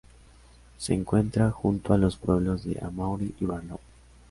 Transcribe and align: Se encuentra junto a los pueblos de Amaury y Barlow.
Se 0.79 0.95
encuentra 0.95 1.51
junto 1.51 1.93
a 1.93 1.97
los 1.99 2.17
pueblos 2.17 2.63
de 2.63 2.79
Amaury 2.83 3.35
y 3.39 3.45
Barlow. 3.45 3.79